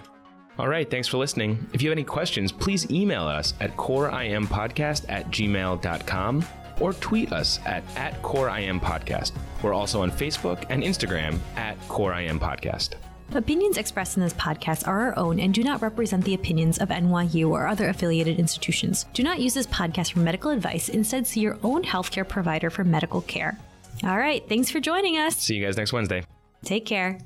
All 0.58 0.68
right, 0.68 0.90
thanks 0.90 1.06
for 1.06 1.18
listening. 1.18 1.64
If 1.72 1.82
you 1.82 1.90
have 1.90 1.96
any 1.96 2.04
questions, 2.04 2.50
please 2.50 2.90
email 2.90 3.22
us 3.22 3.54
at 3.60 3.76
coreimpodcast 3.76 5.04
at 5.08 5.30
gmail.com 5.30 6.44
or 6.80 6.92
tweet 6.94 7.32
us 7.32 7.60
at, 7.64 7.84
at 7.96 8.20
coreimpodcast. 8.22 9.32
We're 9.62 9.74
also 9.74 10.02
on 10.02 10.10
Facebook 10.10 10.64
and 10.68 10.82
Instagram 10.82 11.38
at 11.56 11.78
coreimpodcast. 11.88 12.94
Opinions 13.34 13.76
expressed 13.76 14.16
in 14.16 14.22
this 14.22 14.32
podcast 14.32 14.88
are 14.88 15.00
our 15.00 15.18
own 15.18 15.38
and 15.38 15.52
do 15.52 15.62
not 15.62 15.82
represent 15.82 16.24
the 16.24 16.34
opinions 16.34 16.78
of 16.78 16.88
NYU 16.88 17.50
or 17.50 17.66
other 17.66 17.88
affiliated 17.88 18.38
institutions. 18.38 19.04
Do 19.12 19.22
not 19.22 19.38
use 19.38 19.52
this 19.52 19.66
podcast 19.66 20.12
for 20.12 20.20
medical 20.20 20.50
advice. 20.50 20.88
Instead, 20.88 21.26
see 21.26 21.40
your 21.40 21.58
own 21.62 21.82
healthcare 21.82 22.26
provider 22.26 22.70
for 22.70 22.84
medical 22.84 23.20
care. 23.20 23.58
All 24.02 24.16
right. 24.16 24.46
Thanks 24.48 24.70
for 24.70 24.80
joining 24.80 25.18
us. 25.18 25.36
See 25.36 25.56
you 25.56 25.64
guys 25.64 25.76
next 25.76 25.92
Wednesday. 25.92 26.24
Take 26.64 26.86
care. 26.86 27.18